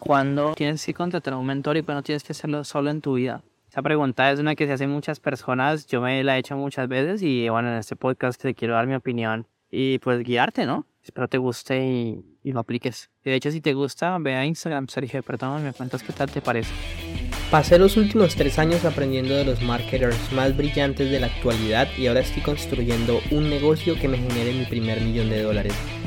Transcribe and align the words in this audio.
¿Cuándo 0.00 0.54
tienes 0.54 0.84
que 0.84 0.94
contratar 0.94 1.34
a 1.34 1.36
un 1.36 1.46
mentor 1.46 1.76
y 1.76 1.82
cuándo 1.82 2.02
tienes 2.02 2.24
que 2.24 2.32
hacerlo 2.32 2.64
solo 2.64 2.90
en 2.90 3.00
tu 3.00 3.14
vida? 3.14 3.42
Esa 3.68 3.82
pregunta 3.82 4.32
es 4.32 4.40
una 4.40 4.56
que 4.56 4.66
se 4.66 4.72
hace 4.72 4.86
muchas 4.86 5.20
personas, 5.20 5.86
yo 5.86 6.00
me 6.00 6.24
la 6.24 6.36
he 6.36 6.40
hecho 6.40 6.56
muchas 6.56 6.88
veces 6.88 7.22
y 7.22 7.48
bueno, 7.48 7.68
en 7.68 7.76
este 7.76 7.94
podcast 7.94 8.40
te 8.40 8.54
quiero 8.54 8.74
dar 8.74 8.86
mi 8.86 8.94
opinión 8.94 9.46
y 9.70 9.98
pues 9.98 10.24
guiarte, 10.24 10.66
¿no? 10.66 10.86
Espero 11.04 11.28
te 11.28 11.38
guste 11.38 11.84
y, 11.84 12.24
y 12.42 12.52
lo 12.52 12.60
apliques. 12.60 13.10
de 13.22 13.34
hecho, 13.34 13.52
si 13.52 13.60
te 13.60 13.74
gusta, 13.74 14.16
ve 14.18 14.34
a 14.34 14.44
Instagram, 14.44 14.88
Sergio 14.88 15.22
Perdón, 15.22 15.62
me 15.62 15.72
cuentas 15.72 16.02
qué 16.02 16.12
tal 16.12 16.30
te 16.30 16.40
parece. 16.40 16.72
Pasé 17.50 17.78
los 17.78 17.96
últimos 17.96 18.34
tres 18.34 18.58
años 18.58 18.84
aprendiendo 18.84 19.34
de 19.34 19.44
los 19.44 19.60
marketers 19.62 20.32
más 20.32 20.56
brillantes 20.56 21.10
de 21.10 21.20
la 21.20 21.26
actualidad 21.26 21.88
y 21.98 22.06
ahora 22.06 22.20
estoy 22.20 22.42
construyendo 22.42 23.20
un 23.30 23.50
negocio 23.50 23.94
que 24.00 24.08
me 24.08 24.18
genere 24.18 24.52
mi 24.52 24.64
primer 24.64 25.00
millón 25.00 25.30
de 25.30 25.42
dólares. 25.42 25.99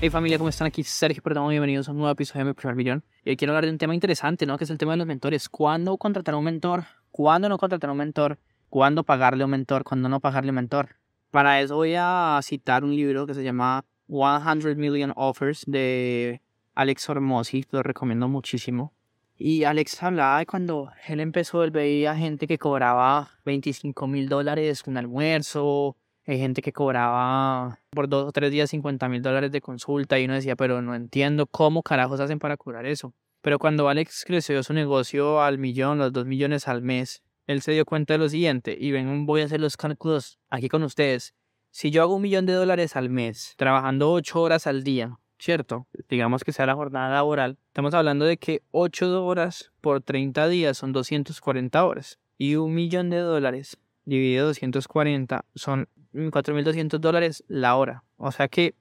Hey 0.00 0.10
familia, 0.10 0.38
¿cómo 0.38 0.48
están? 0.48 0.68
Aquí 0.68 0.84
Sergio 0.84 1.20
Perdón, 1.24 1.48
bienvenidos 1.48 1.88
a 1.88 1.90
un 1.90 1.98
nuevo 1.98 2.12
episodio 2.12 2.44
de 2.44 2.50
Mi 2.50 2.54
Primer 2.54 2.76
Millón. 2.76 3.04
Y 3.24 3.30
hoy 3.30 3.36
quiero 3.36 3.50
hablar 3.50 3.64
de 3.64 3.72
un 3.72 3.78
tema 3.78 3.96
interesante, 3.96 4.46
¿no? 4.46 4.56
Que 4.56 4.62
es 4.62 4.70
el 4.70 4.78
tema 4.78 4.92
de 4.92 4.98
los 4.98 5.08
mentores. 5.08 5.48
¿Cuándo 5.48 5.96
contratar 5.96 6.36
a 6.36 6.38
un 6.38 6.44
mentor? 6.44 6.84
¿Cuándo 7.10 7.48
no 7.48 7.58
contratar 7.58 7.90
a 7.90 7.92
un 7.94 7.98
mentor? 7.98 8.38
¿Cuándo 8.68 9.02
pagarle 9.02 9.42
a 9.42 9.46
un 9.46 9.50
mentor? 9.50 9.82
¿Cuándo 9.82 10.08
no 10.08 10.20
pagarle 10.20 10.50
a 10.50 10.52
un 10.52 10.56
mentor? 10.56 10.94
Para 11.32 11.60
eso 11.60 11.74
voy 11.74 11.96
a 11.98 12.38
citar 12.44 12.84
un 12.84 12.94
libro 12.94 13.26
que 13.26 13.34
se 13.34 13.42
llama 13.42 13.84
100 14.06 14.78
Million 14.78 15.12
Offers 15.16 15.64
de 15.66 16.42
Alex 16.76 17.10
Hormozzi, 17.10 17.66
lo 17.72 17.82
recomiendo 17.82 18.28
muchísimo. 18.28 18.92
Y 19.36 19.64
Alex 19.64 20.00
hablaba 20.00 20.38
de 20.38 20.46
cuando 20.46 20.92
él 21.08 21.18
empezó, 21.18 21.64
él 21.64 21.72
veía 21.72 22.14
gente 22.14 22.46
que 22.46 22.56
cobraba 22.56 23.30
25 23.44 24.06
mil 24.06 24.28
dólares 24.28 24.84
un 24.86 24.96
almuerzo, 24.96 25.96
hay 26.32 26.38
gente 26.38 26.60
que 26.60 26.72
cobraba 26.72 27.80
por 27.90 28.08
dos 28.08 28.28
o 28.28 28.32
tres 28.32 28.50
días 28.50 28.68
50 28.70 29.08
mil 29.08 29.22
dólares 29.22 29.50
de 29.50 29.62
consulta 29.62 30.18
y 30.18 30.26
uno 30.26 30.34
decía, 30.34 30.56
pero 30.56 30.82
no 30.82 30.94
entiendo 30.94 31.46
cómo 31.46 31.82
carajos 31.82 32.20
hacen 32.20 32.38
para 32.38 32.58
cobrar 32.58 32.84
eso. 32.84 33.14
Pero 33.40 33.58
cuando 33.58 33.88
Alex 33.88 34.24
creció 34.26 34.62
su 34.62 34.74
negocio 34.74 35.40
al 35.40 35.56
millón, 35.56 35.98
los 35.98 36.12
dos 36.12 36.26
millones 36.26 36.68
al 36.68 36.82
mes, 36.82 37.22
él 37.46 37.62
se 37.62 37.72
dio 37.72 37.86
cuenta 37.86 38.12
de 38.14 38.18
lo 38.18 38.28
siguiente, 38.28 38.76
y 38.78 38.90
ven, 38.90 39.24
voy 39.24 39.40
a 39.40 39.46
hacer 39.46 39.60
los 39.60 39.78
cálculos 39.78 40.38
aquí 40.50 40.68
con 40.68 40.82
ustedes. 40.82 41.34
Si 41.70 41.90
yo 41.90 42.02
hago 42.02 42.16
un 42.16 42.22
millón 42.22 42.44
de 42.44 42.52
dólares 42.52 42.94
al 42.94 43.08
mes, 43.08 43.54
trabajando 43.56 44.12
ocho 44.12 44.42
horas 44.42 44.66
al 44.66 44.84
día, 44.84 45.18
¿cierto? 45.38 45.86
Digamos 46.10 46.44
que 46.44 46.52
sea 46.52 46.66
la 46.66 46.74
jornada 46.74 47.14
laboral, 47.14 47.56
estamos 47.68 47.94
hablando 47.94 48.26
de 48.26 48.36
que 48.36 48.62
ocho 48.70 49.24
horas 49.24 49.72
por 49.80 50.02
30 50.02 50.46
días 50.48 50.76
son 50.76 50.92
240 50.92 51.86
horas. 51.86 52.18
Y 52.36 52.56
un 52.56 52.74
millón 52.74 53.08
de 53.08 53.18
dólares 53.18 53.78
dividido 54.04 54.46
240 54.46 55.44
son 55.54 55.88
4.200 56.18 56.98
dólares 56.98 57.44
la 57.48 57.76
hora. 57.76 58.04
O 58.16 58.32
sea 58.32 58.48
que 58.48 58.74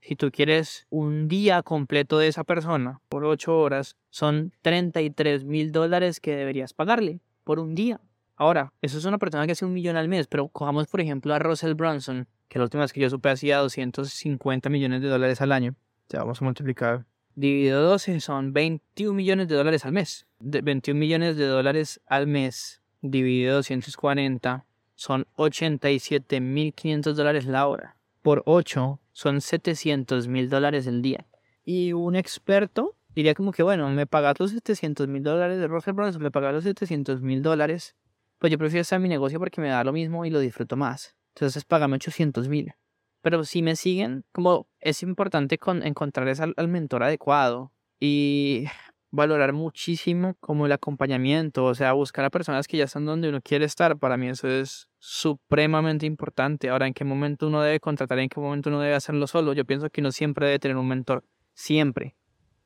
si 0.00 0.16
tú 0.16 0.30
quieres 0.30 0.86
un 0.90 1.28
día 1.28 1.62
completo 1.62 2.18
de 2.18 2.28
esa 2.28 2.44
persona 2.44 3.00
por 3.08 3.24
8 3.24 3.56
horas, 3.58 3.96
son 4.10 4.52
33.000 4.64 5.70
dólares 5.70 6.20
que 6.20 6.34
deberías 6.34 6.74
pagarle 6.74 7.20
por 7.44 7.58
un 7.58 7.74
día. 7.74 8.00
Ahora, 8.36 8.72
eso 8.82 8.98
es 8.98 9.04
una 9.04 9.18
persona 9.18 9.46
que 9.46 9.52
hace 9.52 9.64
un 9.64 9.72
millón 9.72 9.96
al 9.96 10.08
mes, 10.08 10.26
pero 10.26 10.48
cojamos 10.48 10.86
por 10.88 11.00
ejemplo 11.00 11.34
a 11.34 11.38
Russell 11.38 11.74
Brunson, 11.74 12.26
que 12.48 12.58
la 12.58 12.64
última 12.64 12.86
que 12.88 13.00
yo 13.00 13.10
supe 13.10 13.30
hacía 13.30 13.58
250 13.58 14.68
millones 14.68 15.02
de 15.02 15.08
dólares 15.08 15.40
al 15.40 15.52
año. 15.52 15.74
Ya 16.08 16.20
vamos 16.20 16.42
a 16.42 16.44
multiplicar. 16.44 17.06
Dividido 17.34 17.82
12 17.82 18.20
son 18.20 18.52
21 18.52 19.14
millones 19.14 19.48
de 19.48 19.54
dólares 19.54 19.86
al 19.86 19.92
mes. 19.92 20.26
De 20.40 20.60
21 20.60 20.98
millones 20.98 21.36
de 21.36 21.46
dólares 21.46 22.00
al 22.06 22.26
mes 22.26 22.82
dividido 23.02 23.56
240 23.56 24.64
son 25.02 25.26
87.500 25.36 27.14
dólares 27.14 27.46
la 27.46 27.66
hora. 27.66 27.96
Por 28.22 28.44
8 28.46 29.00
son 29.10 29.36
700.000 29.38 30.48
dólares 30.48 30.86
el 30.86 31.02
día. 31.02 31.26
Y 31.64 31.92
un 31.92 32.14
experto 32.14 32.94
diría 33.12 33.34
como 33.34 33.50
que, 33.50 33.64
bueno, 33.64 33.90
me 33.90 34.06
pagas 34.06 34.38
los 34.38 34.54
700.000 34.54 35.22
dólares 35.22 35.58
de 35.58 35.66
Russell 35.66 35.94
Brunson, 35.94 36.22
me 36.22 36.30
pagas 36.30 36.54
los 36.54 36.64
700.000 36.64 37.40
dólares, 37.40 37.96
pues 38.38 38.52
yo 38.52 38.58
prefiero 38.58 38.82
hacer 38.82 39.00
mi 39.00 39.08
negocio 39.08 39.40
porque 39.40 39.60
me 39.60 39.68
da 39.70 39.82
lo 39.82 39.92
mismo 39.92 40.24
y 40.24 40.30
lo 40.30 40.38
disfruto 40.38 40.76
más. 40.76 41.16
Entonces, 41.34 41.64
págame 41.64 41.96
800.000. 41.98 42.76
Pero 43.22 43.42
si 43.42 43.62
me 43.62 43.74
siguen, 43.74 44.24
como 44.30 44.68
es 44.78 45.02
importante 45.02 45.58
con, 45.58 45.82
encontrar 45.82 46.28
al, 46.28 46.54
al 46.56 46.68
mentor 46.68 47.02
adecuado. 47.02 47.72
Y 47.98 48.66
valorar 49.12 49.52
muchísimo 49.52 50.34
como 50.40 50.66
el 50.66 50.72
acompañamiento, 50.72 51.64
o 51.64 51.74
sea, 51.74 51.92
buscar 51.92 52.24
a 52.24 52.30
personas 52.30 52.66
que 52.66 52.78
ya 52.78 52.84
están 52.84 53.04
donde 53.04 53.28
uno 53.28 53.40
quiere 53.42 53.66
estar, 53.66 53.98
para 53.98 54.16
mí 54.16 54.28
eso 54.28 54.48
es 54.48 54.88
supremamente 55.04 56.06
importante. 56.06 56.70
Ahora, 56.70 56.86
¿en 56.86 56.94
qué 56.94 57.04
momento 57.04 57.48
uno 57.48 57.60
debe 57.60 57.80
contratar? 57.80 58.20
¿En 58.20 58.28
qué 58.28 58.38
momento 58.38 58.70
uno 58.70 58.78
debe 58.78 58.94
hacerlo 58.94 59.26
solo? 59.26 59.52
Yo 59.52 59.64
pienso 59.64 59.90
que 59.90 60.00
uno 60.00 60.12
siempre 60.12 60.46
debe 60.46 60.60
tener 60.60 60.76
un 60.76 60.86
mentor, 60.86 61.24
siempre, 61.54 62.14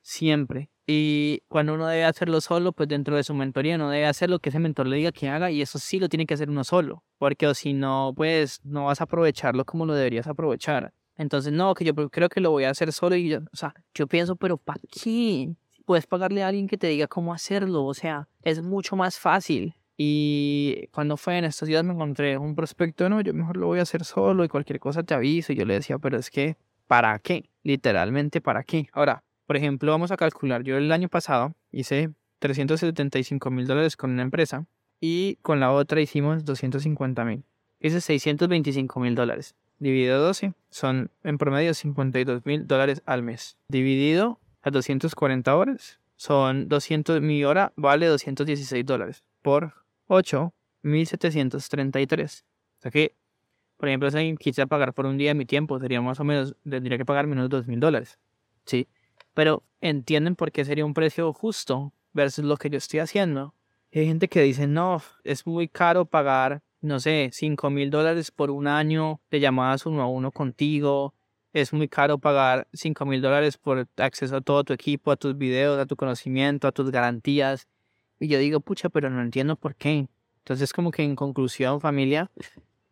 siempre. 0.03 0.69
Y 0.87 1.41
cuando 1.49 1.73
uno 1.73 1.87
debe 1.87 2.05
hacerlo 2.05 2.43
solo, 2.43 2.73
pues 2.73 2.91
dentro 2.91 3.17
de 3.17 3.25
su 3.25 3.33
mentoría 3.33 3.79
no 3.79 3.89
debe 3.89 4.05
hacer 4.05 4.29
lo 4.29 4.39
que 4.39 4.51
ese 4.51 4.59
mentor 4.59 4.87
le 4.87 4.97
diga 4.97 5.13
que 5.13 5.31
haga 5.31 5.51
y 5.51 5.63
eso 5.63 5.79
sí 5.79 5.99
lo 5.99 6.11
tiene 6.11 6.27
que 6.27 6.35
hacer 6.35 6.51
uno 6.51 6.63
solo, 6.63 7.03
porque 7.17 7.53
si 7.55 7.73
no, 7.73 8.13
pues 8.15 8.61
no 8.65 8.85
vas 8.85 9.01
a 9.01 9.05
aprovecharlo 9.05 9.65
como 9.65 9.87
lo 9.87 9.95
deberías 9.95 10.27
aprovechar. 10.27 10.93
Entonces, 11.17 11.55
no, 11.55 11.73
que 11.73 11.87
yo 11.87 11.95
creo 11.95 12.29
que 12.29 12.43
lo 12.43 12.51
voy 12.51 12.65
a 12.65 12.71
hacer 12.71 12.93
solo 12.93 13.17
y 13.17 13.31
yo, 13.31 13.39
o 13.51 13.57
sea, 13.57 13.73
yo 13.95 14.07
pienso, 14.07 14.37
pero 14.37 14.59
¿para 14.59 14.81
qué? 14.93 15.55
puedes 15.87 16.07
pagarle 16.07 16.43
a 16.43 16.49
alguien 16.49 16.67
que 16.67 16.77
te 16.77 16.89
diga 16.89 17.07
cómo 17.07 17.33
hacerlo, 17.33 17.85
o 17.87 17.95
sea, 17.95 18.29
es 18.43 18.61
mucho 18.61 18.95
más 18.95 19.19
fácil. 19.19 19.75
Y 19.97 20.89
cuando 20.93 21.17
fue 21.17 21.39
en 21.39 21.45
estos 21.45 21.69
días 21.69 21.83
me 21.84 21.93
encontré 21.93 22.37
un 22.37 22.55
prospecto, 22.55 23.09
no, 23.09 23.21
yo 23.21 23.33
mejor 23.33 23.57
lo 23.57 23.67
voy 23.67 23.79
a 23.79 23.83
hacer 23.83 24.05
solo 24.05 24.45
y 24.45 24.49
cualquier 24.49 24.79
cosa 24.79 25.03
te 25.03 25.15
aviso. 25.15 25.53
Y 25.53 25.57
yo 25.57 25.65
le 25.65 25.75
decía, 25.75 25.99
pero 25.99 26.19
es 26.19 26.31
que, 26.31 26.57
¿para 26.87 27.19
qué? 27.19 27.49
Literalmente, 27.62 28.41
¿para 28.41 28.62
qué? 28.62 28.89
Ahora, 28.93 29.25
por 29.47 29.57
ejemplo, 29.57 29.91
vamos 29.91 30.11
a 30.11 30.17
calcular, 30.17 30.62
yo 30.65 30.77
el 30.77 30.91
año 30.93 31.09
pasado 31.09 31.55
hice 31.71 32.11
375 32.41 33.51
mil 33.51 33.67
dólares 33.67 33.97
con 33.97 34.11
una 34.11 34.23
empresa 34.23 34.67
y 35.01 35.37
con 35.43 35.61
la 35.61 35.73
otra 35.73 36.01
hicimos 36.01 36.45
250 36.45 37.25
mil. 37.25 37.45
Hice 37.81 38.01
625 38.01 39.01
mil 39.01 39.15
dólares. 39.15 39.55
Dividido 39.78 40.21
12 40.21 40.55
son 40.71 41.11
en 41.23 41.39
promedio 41.39 41.75
52 41.75 42.47
mil 42.47 42.67
dólares 42.67 43.03
al 43.05 43.23
mes. 43.23 43.57
Dividido 43.69 44.41
a 44.63 44.71
240 44.71 45.55
horas 45.55 46.01
son 46.17 46.69
200, 46.69 47.21
mi 47.21 47.45
hora 47.45 47.73
vale 47.77 48.07
216 48.07 48.84
dólares 48.87 49.23
por 49.43 49.86
8, 50.06 50.55
1733. 50.83 52.44
O 52.78 52.83
sea 52.83 52.91
que, 52.91 53.15
por 53.77 53.89
ejemplo, 53.89 54.11
si 54.11 54.17
alguien 54.17 54.37
quisiera 54.37 54.67
pagar 54.67 54.94
por 54.94 55.06
un 55.06 55.19
día 55.19 55.31
de 55.31 55.34
mi 55.34 55.47
tiempo, 55.47 55.78
sería 55.78 56.00
más 56.00 56.21
o 56.21 56.25
menos, 56.25 56.55
tendría 56.69 56.99
que 56.99 57.05
pagar 57.05 57.27
menos 57.27 57.49
de 57.49 57.56
2.000 57.56 57.81
dólares. 57.81 58.19
Sí, 58.65 58.89
pero 59.34 59.62
entienden 59.81 60.37
por 60.37 60.53
qué 60.53 60.65
sería 60.65 60.84
un 60.84 60.95
precio 60.95 61.33
justo 61.33 61.93
versus 62.12 62.45
lo 62.45 62.56
que 62.56 62.71
yo 62.71 62.78
estoy 62.78 63.00
haciendo. 63.00 63.55
Hay 63.93 64.06
gente 64.06 64.28
que 64.28 64.43
dice, 64.43 64.66
no, 64.66 65.03
es 65.25 65.47
muy 65.47 65.69
caro 65.69 66.05
pagar, 66.05 66.62
no 66.81 67.00
sé, 67.00 67.31
5 67.33 67.71
mil 67.71 67.91
dólares 67.91 68.31
por 68.31 68.50
un 68.50 68.66
año 68.66 69.21
de 69.31 69.41
llamadas 69.41 69.87
uno 69.87 70.03
a 70.03 70.09
uno 70.09 70.33
contigo, 70.33 71.15
es 71.53 71.72
muy 71.72 71.89
caro 71.89 72.19
pagar 72.19 72.69
5 72.75 73.06
mil 73.06 73.22
dólares 73.22 73.56
por 73.56 73.89
acceso 73.97 74.37
a 74.37 74.41
todo 74.43 74.62
tu 74.65 74.75
equipo, 74.75 75.11
a 75.11 75.16
tus 75.16 75.39
videos, 75.39 75.78
a 75.78 75.87
tu 75.87 75.97
conocimiento, 75.97 76.69
a 76.69 76.72
tus 76.72 76.91
garantías. 76.91 77.66
Y 78.19 78.28
yo 78.28 78.38
digo, 78.38 78.60
pucha, 78.60 78.88
pero 78.88 79.10
no 79.10 79.21
entiendo 79.21 79.56
por 79.56 79.75
qué. 79.75 80.09
Entonces, 80.38 80.72
como 80.72 80.91
que 80.91 81.03
en 81.03 81.16
conclusión, 81.16 81.81
familia, 81.81 82.30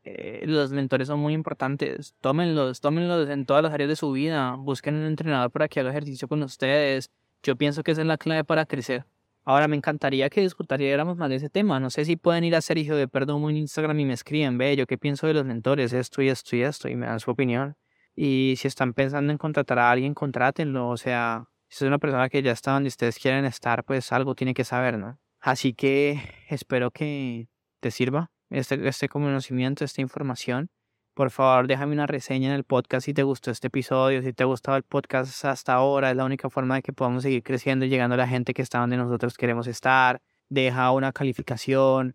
eh, 0.04 0.42
los 0.46 0.70
mentores 0.72 1.08
son 1.08 1.20
muy 1.20 1.32
importantes. 1.32 2.14
Tómenlos, 2.20 2.80
tómenlos 2.80 3.28
en 3.28 3.46
todas 3.46 3.62
las 3.62 3.72
áreas 3.72 3.88
de 3.88 3.96
su 3.96 4.12
vida. 4.12 4.56
Busquen 4.56 4.96
un 4.96 5.06
entrenador 5.06 5.50
para 5.50 5.68
que 5.68 5.80
haga 5.80 5.90
ejercicio 5.90 6.28
con 6.28 6.42
ustedes. 6.42 7.10
Yo 7.42 7.56
pienso 7.56 7.82
que 7.82 7.92
esa 7.92 8.02
es 8.02 8.06
la 8.06 8.18
clave 8.18 8.44
para 8.44 8.66
crecer. 8.66 9.06
Ahora 9.46 9.68
me 9.68 9.76
encantaría 9.76 10.30
que 10.30 10.40
discutiéramos 10.40 11.16
más 11.16 11.28
de 11.28 11.36
ese 11.36 11.50
tema. 11.50 11.78
No 11.78 11.90
sé 11.90 12.04
si 12.04 12.16
pueden 12.16 12.44
ir 12.44 12.56
a 12.56 12.62
Sergio 12.62 12.96
de 12.96 13.08
Perdón 13.08 13.48
en 13.50 13.58
Instagram 13.58 14.00
y 14.00 14.06
me 14.06 14.14
escriben, 14.14 14.56
ve, 14.56 14.74
yo 14.74 14.86
qué 14.86 14.96
pienso 14.96 15.26
de 15.26 15.34
los 15.34 15.44
mentores, 15.44 15.92
esto 15.92 16.22
y 16.22 16.28
esto 16.28 16.56
y 16.56 16.62
esto, 16.62 16.88
y 16.88 16.96
me 16.96 17.06
dan 17.06 17.20
su 17.20 17.30
opinión. 17.30 17.76
Y 18.16 18.54
si 18.56 18.68
están 18.68 18.94
pensando 18.94 19.32
en 19.32 19.38
contratar 19.38 19.78
a 19.78 19.90
alguien, 19.90 20.14
contrátenlo. 20.14 20.88
O 20.88 20.96
sea, 20.96 21.46
si 21.74 21.84
es 21.84 21.88
una 21.88 21.98
persona 21.98 22.28
que 22.28 22.40
ya 22.40 22.52
está 22.52 22.72
donde 22.72 22.88
ustedes 22.88 23.18
quieren 23.18 23.44
estar, 23.44 23.82
pues 23.84 24.12
algo 24.12 24.36
tiene 24.36 24.54
que 24.54 24.62
saber, 24.62 24.96
¿no? 24.96 25.18
Así 25.40 25.74
que 25.74 26.20
espero 26.48 26.92
que 26.92 27.48
te 27.80 27.90
sirva 27.90 28.30
este, 28.48 28.86
este 28.86 29.08
conocimiento, 29.08 29.84
esta 29.84 30.00
información. 30.00 30.70
Por 31.14 31.30
favor, 31.30 31.66
déjame 31.66 31.92
una 31.92 32.06
reseña 32.06 32.50
en 32.50 32.54
el 32.54 32.62
podcast 32.62 33.06
si 33.06 33.14
te 33.14 33.24
gustó 33.24 33.50
este 33.50 33.66
episodio, 33.66 34.22
si 34.22 34.32
te 34.32 34.44
ha 34.44 34.46
gustado 34.46 34.76
el 34.76 34.84
podcast 34.84 35.44
hasta 35.44 35.74
ahora. 35.74 36.10
Es 36.10 36.16
la 36.16 36.24
única 36.24 36.48
forma 36.48 36.76
de 36.76 36.82
que 36.82 36.92
podamos 36.92 37.24
seguir 37.24 37.42
creciendo 37.42 37.84
y 37.84 37.88
llegando 37.88 38.14
a 38.14 38.18
la 38.18 38.28
gente 38.28 38.54
que 38.54 38.62
está 38.62 38.78
donde 38.78 38.96
nosotros 38.96 39.36
queremos 39.36 39.66
estar. 39.66 40.22
Deja 40.48 40.92
una 40.92 41.12
calificación 41.12 42.14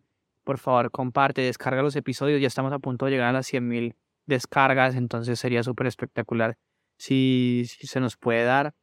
por 0.50 0.58
favor, 0.58 0.90
comparte, 0.90 1.42
descarga 1.42 1.84
los 1.84 1.96
episodios. 1.96 2.42
Ya 2.42 2.48
estamos 2.48 2.74
a 2.74 2.80
punto 2.80 3.06
de 3.06 3.12
llegar 3.12 3.28
a 3.28 3.34
las 3.34 3.54
100.000 3.54 3.94
descargas, 4.26 4.96
entonces 4.96 5.40
sería 5.40 5.62
súper 5.62 5.86
espectacular 5.86 6.58
si, 6.98 7.66
si 7.68 7.86
se 7.86 8.00
nos 8.00 8.18
puede 8.18 8.46
dar. 8.46 8.74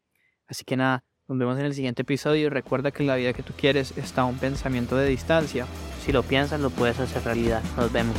Así 0.49 0.65
que 0.65 0.77
nada, 0.77 1.05
nos 1.29 1.39
vemos 1.39 1.59
en 1.59 1.65
el 1.65 1.75
siguiente 1.75 2.03
episodio 2.03 2.51
recuerda 2.51 2.93
que 2.93 3.03
la 3.03 3.17
vida 3.17 3.33
que 3.33 3.43
tú 3.43 3.53
quieres 3.57 3.97
está 3.99 4.23
a 4.23 4.27
un 4.27 4.39
pensamiento 4.39 4.97
de 4.97 5.09
distancia. 5.09 5.67
Si 6.05 6.13
lo 6.13 6.23
piensas, 6.23 6.61
lo 6.61 6.71
puedes 6.71 7.01
hacer 7.01 7.25
realidad. 7.25 7.63
Nos 7.77 7.93
vemos. 7.93 8.17